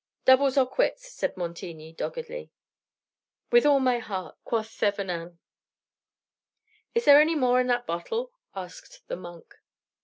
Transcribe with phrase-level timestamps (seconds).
[0.25, 2.49] '""Doubles or quits," said Montigny doggedly.
[3.51, 5.37] "With all my heart," quoth Thevenin.
[6.95, 9.59] "Is there any more in that bottle?" asked the monk.